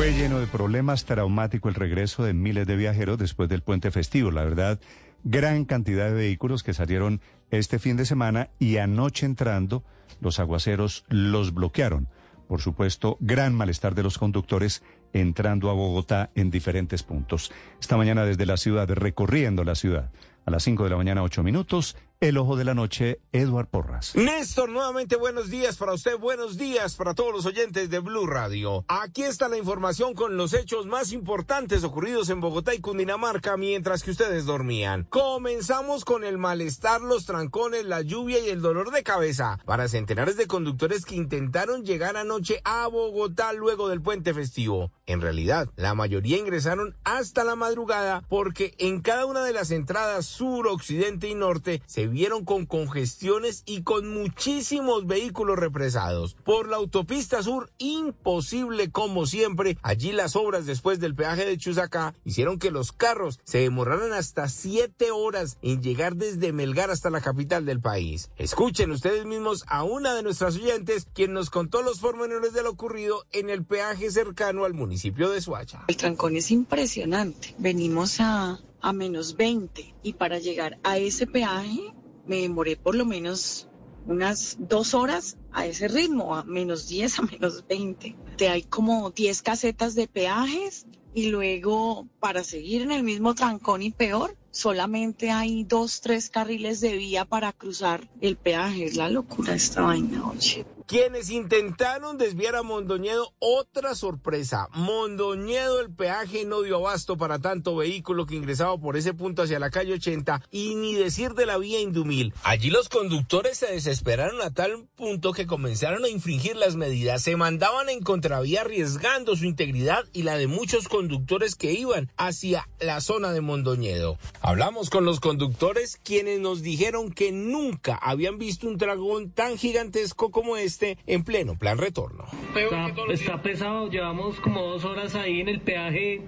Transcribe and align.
Fue 0.00 0.14
lleno 0.14 0.40
de 0.40 0.46
problemas, 0.46 1.04
traumático 1.04 1.68
el 1.68 1.74
regreso 1.74 2.24
de 2.24 2.32
miles 2.32 2.66
de 2.66 2.74
viajeros 2.74 3.18
después 3.18 3.50
del 3.50 3.60
puente 3.60 3.90
festivo. 3.90 4.30
La 4.30 4.42
verdad, 4.42 4.80
gran 5.24 5.66
cantidad 5.66 6.06
de 6.06 6.14
vehículos 6.14 6.62
que 6.62 6.72
salieron 6.72 7.20
este 7.50 7.78
fin 7.78 7.98
de 7.98 8.06
semana 8.06 8.48
y 8.58 8.78
anoche 8.78 9.26
entrando, 9.26 9.84
los 10.22 10.40
aguaceros 10.40 11.04
los 11.10 11.52
bloquearon. 11.52 12.08
Por 12.48 12.62
supuesto, 12.62 13.18
gran 13.20 13.54
malestar 13.54 13.94
de 13.94 14.02
los 14.02 14.16
conductores 14.16 14.82
entrando 15.12 15.68
a 15.68 15.74
Bogotá 15.74 16.30
en 16.34 16.50
diferentes 16.50 17.02
puntos. 17.02 17.52
Esta 17.78 17.98
mañana 17.98 18.24
desde 18.24 18.46
la 18.46 18.56
ciudad, 18.56 18.88
recorriendo 18.88 19.64
la 19.64 19.74
ciudad. 19.74 20.10
A 20.46 20.50
las 20.50 20.62
5 20.62 20.84
de 20.84 20.90
la 20.90 20.96
mañana, 20.96 21.22
8 21.22 21.42
minutos, 21.42 21.98
el 22.20 22.36
ojo 22.36 22.54
de 22.54 22.64
la 22.64 22.74
noche, 22.74 23.18
Eduard 23.32 23.68
Porras. 23.68 24.14
Néstor, 24.14 24.68
nuevamente 24.68 25.16
buenos 25.16 25.48
días 25.48 25.78
para 25.78 25.94
usted, 25.94 26.18
buenos 26.18 26.58
días 26.58 26.94
para 26.94 27.14
todos 27.14 27.32
los 27.32 27.46
oyentes 27.46 27.88
de 27.88 27.98
Blue 27.98 28.26
Radio. 28.26 28.84
Aquí 28.88 29.22
está 29.22 29.48
la 29.48 29.56
información 29.56 30.12
con 30.12 30.36
los 30.36 30.52
hechos 30.52 30.86
más 30.86 31.12
importantes 31.12 31.82
ocurridos 31.82 32.28
en 32.28 32.42
Bogotá 32.42 32.74
y 32.74 32.80
Cundinamarca 32.80 33.56
mientras 33.56 34.02
que 34.02 34.10
ustedes 34.10 34.44
dormían. 34.44 35.04
Comenzamos 35.04 36.04
con 36.04 36.22
el 36.22 36.36
malestar, 36.36 37.00
los 37.00 37.24
trancones, 37.24 37.86
la 37.86 38.02
lluvia 38.02 38.38
y 38.38 38.50
el 38.50 38.60
dolor 38.60 38.90
de 38.90 39.02
cabeza 39.02 39.58
para 39.64 39.88
centenares 39.88 40.36
de 40.36 40.46
conductores 40.46 41.06
que 41.06 41.14
intentaron 41.14 41.86
llegar 41.86 42.18
anoche 42.18 42.60
a 42.64 42.86
Bogotá 42.88 43.54
luego 43.54 43.88
del 43.88 44.02
puente 44.02 44.34
festivo. 44.34 44.92
En 45.06 45.22
realidad, 45.22 45.70
la 45.74 45.94
mayoría 45.94 46.36
ingresaron 46.36 46.94
hasta 47.02 47.44
la 47.44 47.56
madrugada 47.56 48.22
porque 48.28 48.74
en 48.76 49.00
cada 49.00 49.24
una 49.24 49.42
de 49.42 49.54
las 49.54 49.70
entradas 49.70 50.26
sur, 50.26 50.68
occidente 50.68 51.26
y 51.26 51.34
norte 51.34 51.82
se 51.86 52.09
vieron 52.10 52.44
con 52.44 52.66
congestiones 52.66 53.62
y 53.66 53.82
con 53.82 54.12
muchísimos 54.12 55.06
vehículos 55.06 55.58
represados. 55.58 56.34
Por 56.44 56.68
la 56.68 56.76
autopista 56.76 57.42
sur, 57.42 57.70
imposible 57.78 58.90
como 58.90 59.26
siempre. 59.26 59.78
Allí 59.82 60.12
las 60.12 60.36
obras 60.36 60.66
después 60.66 61.00
del 61.00 61.14
peaje 61.14 61.46
de 61.46 61.56
Chusacá 61.56 62.14
hicieron 62.24 62.58
que 62.58 62.70
los 62.70 62.92
carros 62.92 63.40
se 63.44 63.58
demoraran 63.58 64.12
hasta 64.12 64.48
siete 64.48 65.10
horas 65.10 65.58
en 65.62 65.82
llegar 65.82 66.16
desde 66.16 66.52
Melgar 66.52 66.90
hasta 66.90 67.10
la 67.10 67.20
capital 67.20 67.64
del 67.64 67.80
país. 67.80 68.30
Escuchen 68.36 68.90
ustedes 68.90 69.24
mismos 69.24 69.64
a 69.68 69.84
una 69.84 70.14
de 70.14 70.22
nuestras 70.22 70.56
oyentes 70.56 71.06
quien 71.14 71.32
nos 71.32 71.50
contó 71.50 71.82
los 71.82 72.00
pormenores 72.00 72.52
de 72.52 72.62
lo 72.62 72.70
ocurrido 72.70 73.26
en 73.32 73.50
el 73.50 73.64
peaje 73.64 74.10
cercano 74.10 74.64
al 74.64 74.74
municipio 74.74 75.30
de 75.30 75.40
Suacha. 75.40 75.84
El 75.88 75.96
trancón 75.96 76.36
es 76.36 76.50
impresionante. 76.50 77.54
Venimos 77.58 78.20
a, 78.20 78.58
a 78.80 78.92
menos 78.92 79.36
20 79.36 79.94
y 80.02 80.12
para 80.14 80.38
llegar 80.38 80.78
a 80.82 80.98
ese 80.98 81.26
peaje 81.26 81.92
me 82.30 82.42
demoré 82.42 82.76
por 82.76 82.94
lo 82.94 83.04
menos 83.04 83.68
unas 84.06 84.56
dos 84.60 84.94
horas 84.94 85.36
a 85.50 85.66
ese 85.66 85.88
ritmo, 85.88 86.36
a 86.36 86.44
menos 86.44 86.86
10, 86.86 87.18
a 87.18 87.22
menos 87.22 87.66
20. 87.66 88.16
Te 88.36 88.48
hay 88.48 88.62
como 88.62 89.10
10 89.10 89.42
casetas 89.42 89.96
de 89.96 90.06
peajes 90.06 90.86
y 91.12 91.30
luego 91.30 92.06
para 92.20 92.44
seguir 92.44 92.82
en 92.82 92.92
el 92.92 93.02
mismo 93.02 93.34
trancón 93.34 93.82
y 93.82 93.90
peor, 93.90 94.36
solamente 94.50 95.30
hay 95.30 95.64
dos, 95.64 96.00
tres 96.00 96.30
carriles 96.30 96.80
de 96.80 96.96
vía 96.96 97.24
para 97.24 97.52
cruzar 97.52 98.08
el 98.20 98.36
peaje. 98.36 98.84
Es 98.84 98.96
la 98.96 99.08
locura 99.08 99.54
esta 99.54 99.82
vaina, 99.82 100.26
oye. 100.28 100.64
Quienes 100.90 101.30
intentaron 101.30 102.18
desviar 102.18 102.56
a 102.56 102.64
Mondoñedo, 102.64 103.32
otra 103.38 103.94
sorpresa. 103.94 104.66
Mondoñedo, 104.72 105.78
el 105.78 105.94
peaje 105.94 106.44
no 106.44 106.62
dio 106.62 106.78
abasto 106.78 107.16
para 107.16 107.38
tanto 107.38 107.76
vehículo 107.76 108.26
que 108.26 108.34
ingresaba 108.34 108.76
por 108.76 108.96
ese 108.96 109.14
punto 109.14 109.42
hacia 109.42 109.60
la 109.60 109.70
calle 109.70 109.92
80 109.92 110.42
y 110.50 110.74
ni 110.74 110.94
decir 110.94 111.34
de 111.34 111.46
la 111.46 111.58
vía 111.58 111.78
Indumil. 111.78 112.34
Allí 112.42 112.70
los 112.70 112.88
conductores 112.88 113.58
se 113.58 113.66
desesperaron 113.66 114.42
a 114.42 114.50
tal 114.50 114.88
punto 114.96 115.32
que 115.32 115.46
comenzaron 115.46 116.04
a 116.04 116.08
infringir 116.08 116.56
las 116.56 116.74
medidas. 116.74 117.22
Se 117.22 117.36
mandaban 117.36 117.88
en 117.88 118.00
contravía 118.00 118.62
arriesgando 118.62 119.36
su 119.36 119.44
integridad 119.44 120.06
y 120.12 120.24
la 120.24 120.36
de 120.38 120.48
muchos 120.48 120.88
conductores 120.88 121.54
que 121.54 121.70
iban 121.70 122.10
hacia 122.16 122.68
la 122.80 123.00
zona 123.00 123.30
de 123.30 123.42
Mondoñedo. 123.42 124.18
Hablamos 124.42 124.88
con 124.88 125.04
los 125.04 125.20
conductores 125.20 126.00
quienes 126.02 126.40
nos 126.40 126.62
dijeron 126.62 127.12
que 127.12 127.30
nunca 127.30 127.96
habían 127.96 128.38
visto 128.38 128.66
un 128.66 128.78
dragón 128.78 129.30
tan 129.30 129.58
gigantesco 129.58 130.30
como 130.30 130.56
este 130.56 130.96
en 131.06 131.24
pleno 131.24 131.56
plan 131.56 131.76
retorno. 131.76 132.24
Está, 132.56 133.12
está 133.12 133.42
pesado, 133.42 133.90
llevamos 133.90 134.40
como 134.40 134.62
dos 134.62 134.84
horas 134.84 135.14
ahí 135.14 135.40
en 135.40 135.48
el 135.48 135.60
peaje 135.60 136.22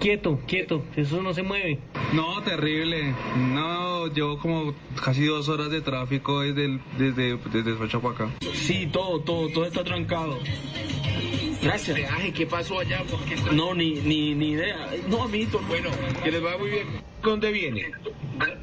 quieto, 0.00 0.40
quieto, 0.46 0.82
eso 0.96 1.22
no 1.22 1.32
se 1.34 1.42
mueve. 1.42 1.78
No, 2.12 2.42
terrible. 2.42 3.14
No, 3.36 4.06
llevo 4.08 4.38
como 4.38 4.74
casi 5.04 5.26
dos 5.26 5.48
horas 5.48 5.70
de 5.70 5.82
tráfico 5.82 6.40
desde 6.40 6.64
el, 6.64 6.80
desde, 6.98 7.36
desde. 7.36 7.76
Sí, 8.54 8.88
todo, 8.90 9.20
todo, 9.20 9.48
todo 9.50 9.66
está 9.66 9.84
trancado. 9.84 10.38
Gracias. 11.62 11.96
Peaje, 11.96 12.32
¿qué 12.32 12.46
pasó 12.46 12.80
allá? 12.80 13.02
No, 13.52 13.74
ni, 13.74 13.94
ni, 13.94 14.34
ni 14.34 14.50
idea. 14.52 14.90
No, 15.08 15.24
amiguito. 15.24 15.60
Bueno, 15.68 15.90
que 16.22 16.30
les 16.30 16.44
va 16.44 16.56
muy 16.58 16.70
bien. 16.70 16.86
¿Dónde 17.22 17.52
viene? 17.52 17.92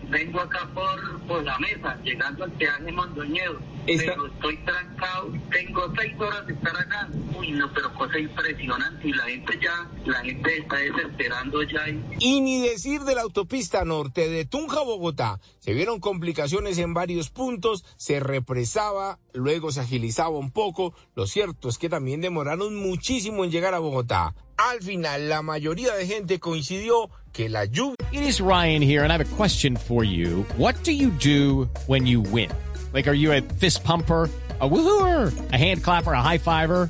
Vengo 0.10 0.40
acá 0.40 0.70
por, 0.74 1.20
por 1.28 1.44
la 1.44 1.58
mesa, 1.60 1.98
llegando 2.04 2.46
al 2.46 2.52
peaje 2.54 2.92
Mondoñedo. 2.92 3.60
Pero 3.86 4.28
estoy 4.28 4.58
trancado, 4.66 5.32
tengo 5.50 5.94
seis 5.98 6.14
horas 6.20 6.46
de 6.48 6.54
estar 6.54 6.76
acá. 6.78 7.10
Uy, 7.38 7.52
no, 7.52 7.72
pero 7.74 7.94
cosa 7.94 8.20
impresionante. 8.20 9.08
Y 9.08 9.14
la 9.14 9.24
gente 9.26 9.60
ya, 9.62 9.90
la 10.06 10.20
gente 10.24 10.58
está 10.58 10.76
desesperando 10.78 11.64
ya. 11.64 11.88
y- 11.90 12.04
Y 12.20 12.42
ni 12.42 12.62
decir 12.62 13.02
de 13.02 13.16
la 13.16 13.22
autopista 13.22 13.86
norte 13.86 14.28
de 14.30 14.46
Tunja 14.46 14.80
a 14.80 14.84
Bogotá. 14.84 15.40
Se 15.60 15.74
vieron 15.74 16.00
complicaciones 16.00 16.78
en 16.80 16.94
varios 16.94 17.30
puntos, 17.30 17.86
se 17.98 18.20
represaba, 18.20 19.20
luego 19.34 19.72
se 19.72 19.82
agilizaba 19.82 20.38
un 20.38 20.52
poco. 20.52 20.94
Lo 21.16 21.28
cierto 21.28 21.70
es 21.70 21.78
que 21.78 21.90
también 21.90 22.20
demoraron 22.22 22.76
muchísimo 22.76 23.44
en 23.46 23.52
llegar 23.52 23.74
a 23.74 23.80
Bogotá. 23.80 24.34
Al 24.58 24.82
final, 24.82 25.30
la 25.30 25.44
mayoría 25.44 25.96
de 25.96 26.08
gente 26.08 26.40
coincidió 26.40 27.12
que 27.32 27.48
la 27.48 27.66
lluvia 27.66 27.96
It 28.12 28.24
is 28.24 28.42
Ryan 28.42 28.82
here, 28.82 29.04
and 29.04 29.12
I 29.12 29.18
have 29.18 29.22
a 29.22 29.36
question 29.36 29.76
for 29.76 30.04
you. 30.04 30.44
What 30.58 30.84
do 30.84 30.92
you 30.92 31.12
do 31.12 31.70
when 31.86 32.08
you 32.08 32.22
win? 32.22 32.50
Like, 32.92 33.08
are 33.08 33.14
you 33.14 33.32
a 33.34 33.42
fist 33.42 33.84
pumper? 33.84 34.30
A 34.60 34.68
woohooer, 34.68 35.32
a 35.54 35.58
hand 35.58 35.84
clapper, 35.84 36.14
a 36.14 36.22
high 36.22 36.40
fiver. 36.40 36.90